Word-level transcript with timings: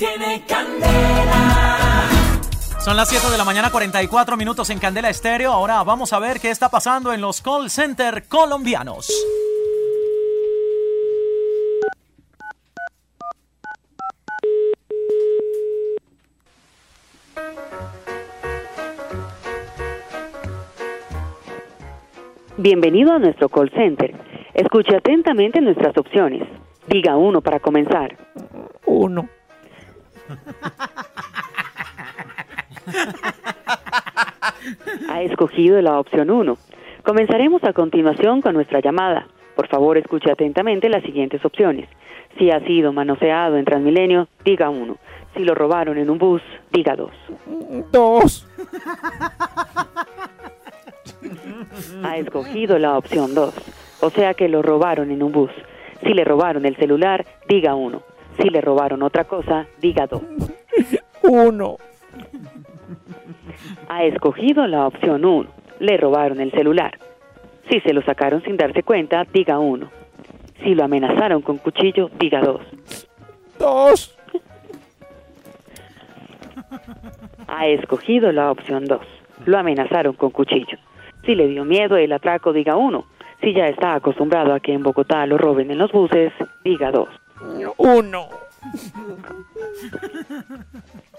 tiene 0.00 0.42
candela. 0.46 2.08
Son 2.78 2.96
las 2.96 3.10
7 3.10 3.30
de 3.30 3.36
la 3.36 3.44
mañana, 3.44 3.70
44 3.70 4.34
minutos 4.38 4.70
en 4.70 4.78
Candela 4.78 5.10
Estéreo. 5.10 5.52
Ahora 5.52 5.82
vamos 5.82 6.14
a 6.14 6.18
ver 6.18 6.40
qué 6.40 6.48
está 6.48 6.70
pasando 6.70 7.12
en 7.12 7.20
los 7.20 7.42
call 7.42 7.68
center 7.68 8.26
colombianos. 8.26 9.12
Bienvenido 22.56 23.12
a 23.12 23.18
nuestro 23.18 23.50
call 23.50 23.70
center. 23.70 24.14
Escuche 24.54 24.96
atentamente 24.96 25.60
nuestras 25.60 25.94
opciones. 25.98 26.48
Diga 26.88 27.18
uno 27.18 27.42
para 27.42 27.60
comenzar. 27.60 28.16
Uno. 28.86 29.28
Ha 35.08 35.22
escogido 35.22 35.80
la 35.80 35.98
opción 35.98 36.30
1. 36.30 36.56
Comenzaremos 37.02 37.64
a 37.64 37.72
continuación 37.72 38.40
con 38.42 38.54
nuestra 38.54 38.80
llamada. 38.80 39.26
Por 39.56 39.68
favor, 39.68 39.98
escuche 39.98 40.30
atentamente 40.30 40.88
las 40.88 41.02
siguientes 41.02 41.44
opciones. 41.44 41.88
Si 42.38 42.50
ha 42.50 42.60
sido 42.60 42.92
manoseado 42.92 43.56
en 43.56 43.64
Transmilenio, 43.64 44.28
diga 44.44 44.70
1. 44.70 44.96
Si 45.34 45.44
lo 45.44 45.54
robaron 45.54 45.98
en 45.98 46.10
un 46.10 46.18
bus, 46.18 46.42
diga 46.72 46.96
2. 46.96 47.10
Dos. 47.90 48.48
Ha 52.04 52.16
escogido 52.16 52.78
la 52.78 52.96
opción 52.96 53.34
2. 53.34 53.54
O 54.00 54.10
sea 54.10 54.34
que 54.34 54.48
lo 54.48 54.62
robaron 54.62 55.10
en 55.10 55.22
un 55.22 55.32
bus. 55.32 55.50
Si 56.02 56.14
le 56.14 56.24
robaron 56.24 56.64
el 56.64 56.76
celular, 56.76 57.26
diga 57.48 57.74
1. 57.74 58.02
Si 58.40 58.48
le 58.48 58.60
robaron 58.60 59.02
otra 59.02 59.24
cosa, 59.24 59.66
diga 59.80 60.06
2. 60.06 60.22
Uno. 61.22 61.76
Ha 63.88 64.04
escogido 64.04 64.66
la 64.66 64.86
opción 64.86 65.24
1. 65.24 65.48
Le 65.80 65.96
robaron 65.96 66.40
el 66.40 66.50
celular. 66.52 66.98
Si 67.70 67.80
se 67.80 67.92
lo 67.92 68.02
sacaron 68.02 68.42
sin 68.42 68.56
darse 68.56 68.82
cuenta, 68.82 69.24
diga 69.32 69.58
1. 69.58 69.90
Si 70.62 70.74
lo 70.74 70.84
amenazaron 70.84 71.42
con 71.42 71.58
cuchillo, 71.58 72.10
diga 72.18 72.40
2. 72.40 72.60
Dos. 73.58 74.16
Ha 77.46 77.66
escogido 77.66 78.32
la 78.32 78.50
opción 78.50 78.86
2. 78.86 79.00
Lo 79.46 79.58
amenazaron 79.58 80.14
con 80.14 80.30
cuchillo. 80.30 80.78
Si 81.24 81.34
le 81.34 81.48
dio 81.48 81.64
miedo 81.64 81.96
el 81.96 82.12
atraco, 82.12 82.52
diga 82.52 82.76
1. 82.76 83.04
Si 83.42 83.52
ya 83.54 83.66
está 83.66 83.94
acostumbrado 83.94 84.54
a 84.54 84.60
que 84.60 84.72
en 84.72 84.82
Bogotá 84.82 85.26
lo 85.26 85.36
roben 85.36 85.70
en 85.70 85.78
los 85.78 85.92
buses, 85.92 86.32
diga 86.64 86.90
2. 86.90 87.08
Uno. 87.78 88.39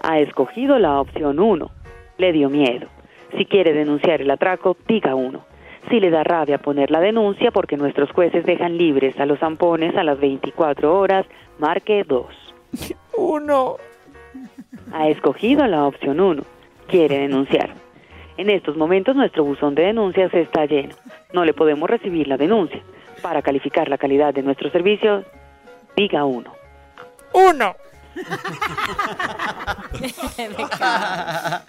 Ha 0.00 0.18
escogido 0.20 0.78
la 0.78 1.00
opción 1.00 1.40
1. 1.40 1.70
Le 2.18 2.32
dio 2.32 2.48
miedo. 2.48 2.88
Si 3.36 3.46
quiere 3.46 3.72
denunciar 3.72 4.20
el 4.20 4.30
atraco, 4.30 4.76
diga 4.86 5.14
1. 5.14 5.44
Si 5.88 6.00
le 6.00 6.10
da 6.10 6.22
rabia 6.22 6.58
poner 6.58 6.90
la 6.90 7.00
denuncia 7.00 7.50
porque 7.50 7.76
nuestros 7.76 8.10
jueces 8.12 8.44
dejan 8.46 8.76
libres 8.76 9.18
a 9.18 9.26
los 9.26 9.38
zampones 9.40 9.96
a 9.96 10.04
las 10.04 10.20
24 10.20 10.98
horas, 10.98 11.26
marque 11.58 12.04
2. 12.06 12.26
Uno. 13.16 13.76
Ha 14.92 15.08
escogido 15.08 15.66
la 15.66 15.86
opción 15.86 16.20
1. 16.20 16.42
Quiere 16.86 17.18
denunciar. 17.18 17.70
En 18.36 18.50
estos 18.50 18.76
momentos 18.76 19.16
nuestro 19.16 19.44
buzón 19.44 19.74
de 19.74 19.84
denuncias 19.84 20.32
está 20.34 20.66
lleno. 20.66 20.94
No 21.32 21.44
le 21.44 21.52
podemos 21.52 21.88
recibir 21.88 22.28
la 22.28 22.36
denuncia. 22.36 22.82
Para 23.22 23.42
calificar 23.42 23.88
la 23.88 23.98
calidad 23.98 24.34
de 24.34 24.42
nuestro 24.42 24.70
servicio, 24.70 25.24
diga 25.96 26.24
1. 26.24 26.61
Uno. 27.32 27.76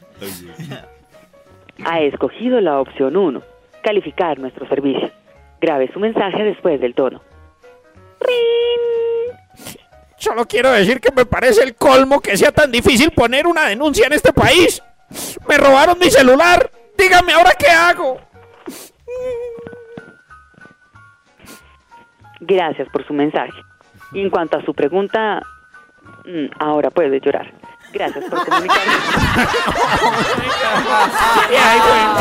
Ha 1.86 2.02
escogido 2.02 2.62
la 2.62 2.80
opción 2.80 3.18
1. 3.18 3.42
Calificar 3.84 4.40
nuestro 4.40 4.68
servicio. 4.68 5.12
Grabe 5.60 5.92
su 5.92 6.00
mensaje 6.00 6.44
después 6.44 6.80
del 6.80 6.94
tono. 6.94 7.22
Solo 10.18 10.46
quiero 10.46 10.72
decir 10.72 11.02
que 11.02 11.12
me 11.12 11.26
parece 11.26 11.64
el 11.64 11.76
colmo 11.76 12.22
que 12.22 12.38
sea 12.38 12.52
tan 12.52 12.72
difícil 12.72 13.12
poner 13.12 13.48
una 13.48 13.66
denuncia 13.66 14.08
en 14.08 14.14
este 14.14 14.32
país. 14.32 14.82
Me 15.48 15.58
robaron 15.58 16.00
mi 16.00 16.10
celular. 16.10 16.70
Dígame 16.98 17.34
ahora 17.34 17.52
qué 17.58 17.68
hago. 17.68 18.20
Gracias 22.40 22.88
por 22.90 23.06
su 23.06 23.14
mensaje. 23.14 23.54
Y 24.14 24.22
en 24.22 24.30
cuanto 24.30 24.58
a 24.58 24.64
su 24.64 24.74
pregunta, 24.74 25.42
mm, 26.26 26.46
ahora 26.60 26.90
puede 26.90 27.20
llorar. 27.20 27.52
Gracias 27.94 28.26
por 28.26 28.44
comunicarme. 28.46 28.94